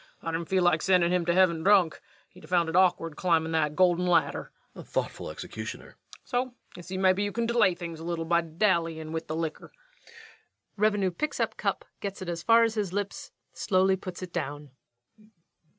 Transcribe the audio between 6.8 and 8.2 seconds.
see mebbe you kin delay things a